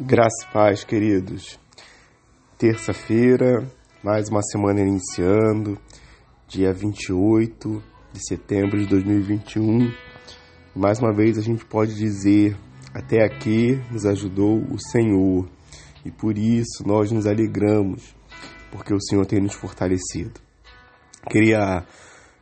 [0.00, 1.60] Graça e paz, queridos.
[2.56, 3.70] Terça-feira,
[4.02, 5.78] mais uma semana iniciando,
[6.48, 9.92] dia 28 de setembro de 2021.
[10.74, 12.56] Mais uma vez a gente pode dizer:
[12.94, 15.46] até aqui nos ajudou o Senhor
[16.06, 18.16] e por isso nós nos alegramos,
[18.70, 20.40] porque o Senhor tem nos fortalecido.
[21.28, 21.84] Queria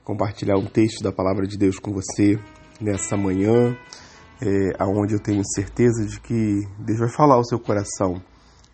[0.05, 2.39] compartilhar um texto da palavra de Deus com você
[2.81, 3.77] nessa manhã
[4.43, 8.23] é, aonde eu tenho certeza de que Deus vai falar ao seu coração.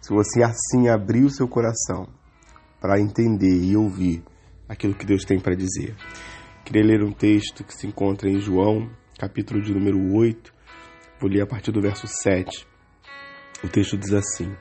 [0.00, 2.06] Se você assim abrir o seu coração
[2.80, 4.22] para entender e ouvir
[4.68, 5.94] aquilo que Deus tem para dizer.
[6.64, 10.52] Queria ler um texto que se encontra em João, capítulo de número 8.
[11.20, 12.66] Vou ler a partir do verso 7.
[13.64, 14.54] O texto diz assim: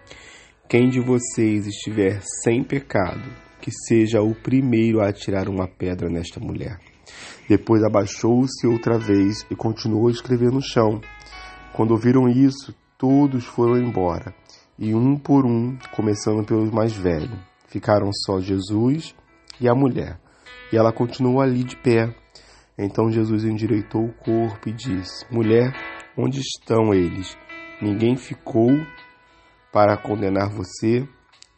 [0.69, 3.27] Quem de vocês estiver sem pecado,
[3.59, 6.77] que seja o primeiro a atirar uma pedra nesta mulher.
[7.47, 11.01] Depois abaixou-se outra vez e continuou a escrever no chão.
[11.73, 14.33] Quando ouviram isso, todos foram embora,
[14.79, 17.37] e um por um, começando pelos mais velhos.
[17.67, 19.13] Ficaram só Jesus
[19.59, 20.19] e a mulher,
[20.71, 22.15] e ela continuou ali de pé.
[22.77, 25.73] Então Jesus endireitou o corpo e disse: Mulher,
[26.17, 27.37] onde estão eles?
[27.81, 28.69] Ninguém ficou
[29.71, 31.07] para condenar você?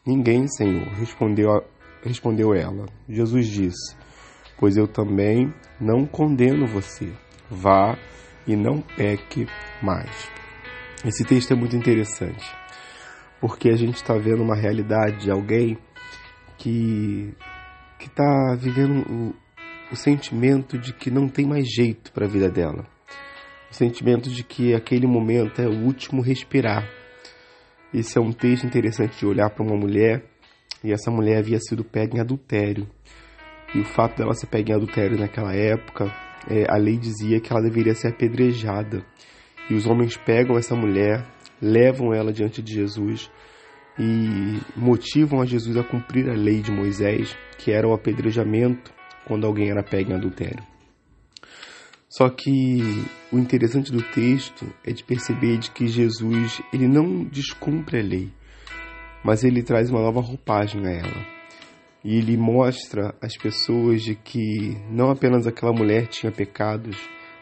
[0.04, 1.64] Ninguém, Senhor, respondeu,
[2.02, 2.86] respondeu ela.
[3.08, 3.96] Jesus disse:
[4.58, 7.12] pois eu também não condeno você.
[7.50, 7.96] Vá
[8.46, 9.46] e não peque
[9.82, 10.30] mais.
[11.04, 12.44] Esse texto é muito interessante,
[13.40, 15.78] porque a gente está vendo uma realidade de alguém
[16.56, 17.34] que
[17.98, 19.34] que está vivendo o,
[19.92, 22.86] o sentimento de que não tem mais jeito para a vida dela,
[23.70, 26.88] o sentimento de que aquele momento é o último respirar.
[27.92, 30.24] Esse é um texto interessante de olhar para uma mulher
[30.84, 32.88] e essa mulher havia sido pega em adultério.
[33.74, 36.10] E o fato dela ser pega em adultério naquela época,
[36.48, 39.04] é, a lei dizia que ela deveria ser apedrejada.
[39.68, 41.26] E os homens pegam essa mulher,
[41.60, 43.30] levam ela diante de Jesus
[43.98, 48.92] e motivam a Jesus a cumprir a lei de Moisés, que era o apedrejamento
[49.26, 50.64] quando alguém era pego em adultério.
[52.08, 57.98] Só que o interessante do texto é de perceber de que Jesus ele não descumpre
[57.98, 58.30] a lei,
[59.22, 61.37] mas ele traz uma nova roupagem a ela
[62.04, 66.96] e ele mostra às pessoas de que não apenas aquela mulher tinha pecados,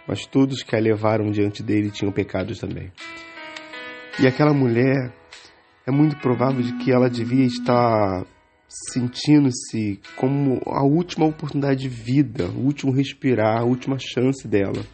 [0.09, 2.91] mas todos que a levaram diante dele tinham pecados também.
[4.19, 5.15] E aquela mulher
[5.87, 8.25] é muito provável de que ela devia estar
[8.93, 14.84] sentindo-se como a última oportunidade de vida, o último respirar, a última chance dela.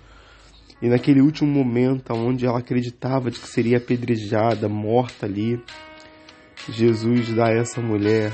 [0.82, 5.62] E naquele último momento onde ela acreditava de que seria apedrejada, morta ali,
[6.68, 8.32] Jesus dá a essa mulher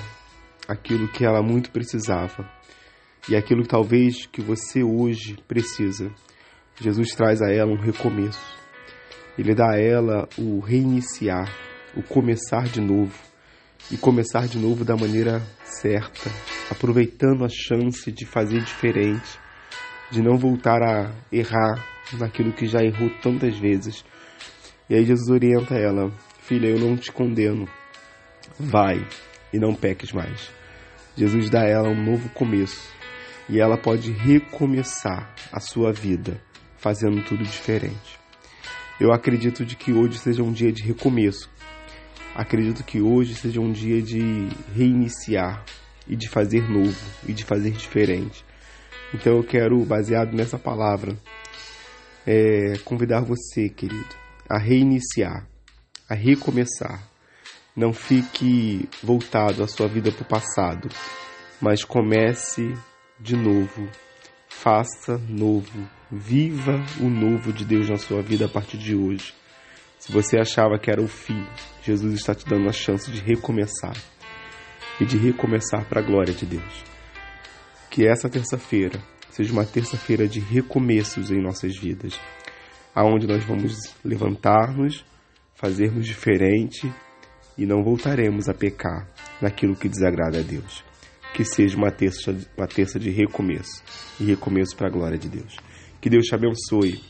[0.69, 2.47] aquilo que ela muito precisava
[3.27, 6.12] e aquilo que talvez que você hoje precisa.
[6.79, 8.59] Jesus traz a ela um recomeço.
[9.39, 11.51] Ele dá a ela o reiniciar,
[11.97, 13.15] o começar de novo
[13.91, 16.31] e começar de novo da maneira certa,
[16.71, 19.39] aproveitando a chance de fazer diferente,
[20.11, 21.85] de não voltar a errar
[22.19, 24.05] naquilo que já errou tantas vezes.
[24.91, 27.69] E aí Jesus orienta ela: Filha, eu não te condeno.
[28.59, 29.06] Vai
[29.53, 30.50] e não peques mais.
[31.16, 32.88] Jesus dá a ela um novo começo
[33.48, 36.41] e ela pode recomeçar a sua vida
[36.76, 38.19] fazendo tudo diferente.
[39.00, 41.50] Eu acredito de que hoje seja um dia de recomeço.
[42.34, 45.64] Acredito que hoje seja um dia de reiniciar
[46.06, 48.44] e de fazer novo e de fazer diferente.
[49.12, 51.16] Então eu quero, baseado nessa palavra,
[52.26, 54.14] é, convidar você, querido,
[54.48, 55.48] a reiniciar,
[56.08, 57.08] a recomeçar
[57.78, 60.89] não fique voltado a sua vida para o passado,
[61.61, 62.75] mas comece
[63.21, 63.89] de novo.
[64.49, 65.88] Faça novo.
[66.11, 69.33] Viva o novo de Deus na sua vida a partir de hoje.
[69.97, 71.47] Se você achava que era o fim,
[71.84, 73.97] Jesus está te dando a chance de recomeçar
[75.00, 76.84] e de recomeçar para a glória de Deus.
[77.91, 79.00] Que essa terça-feira
[79.31, 82.19] seja uma terça-feira de recomeços em nossas vidas,
[82.93, 85.05] aonde nós vamos levantar-nos,
[85.55, 86.93] fazermos diferente
[87.58, 89.08] e não voltaremos a pecar
[89.43, 90.84] naquilo que desagrada a Deus.
[91.34, 93.82] Que seja uma terça, uma terça de recomeço
[94.20, 95.56] e recomeço para a glória de Deus.
[96.00, 97.00] Que Deus te abençoe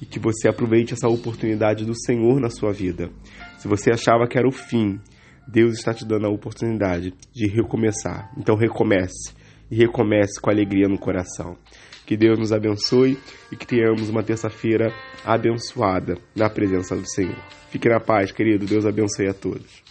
[0.00, 3.10] e que você aproveite essa oportunidade do Senhor na sua vida.
[3.58, 5.00] Se você achava que era o fim,
[5.48, 8.30] Deus está te dando a oportunidade de recomeçar.
[8.36, 9.32] Então recomece
[9.70, 11.56] e recomece com alegria no coração.
[12.06, 13.18] Que Deus nos abençoe
[13.50, 14.92] e que tenhamos uma terça-feira
[15.24, 17.36] abençoada na presença do Senhor.
[17.70, 18.66] Fique na paz, querido.
[18.66, 19.82] Deus abençoe a todos.